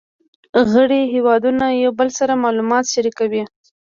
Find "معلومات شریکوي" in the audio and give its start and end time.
2.43-3.43